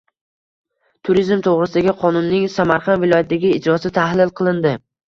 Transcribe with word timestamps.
“Turizm 1.09 1.43
to‘g‘risida”gi 1.49 1.95
qonunning 2.01 2.49
Samarqand 2.57 3.07
viloyatidagi 3.07 3.57
ijrosi 3.61 3.97
tahlil 4.03 4.39
qilindi 4.43 4.79